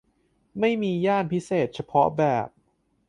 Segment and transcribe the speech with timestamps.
[0.59, 2.47] ไม่มีย่านพิเศษเฉพาะแบบ